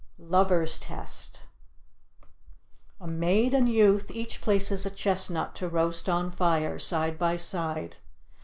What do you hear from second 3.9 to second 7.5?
each places a chestnut to roast on fire, side by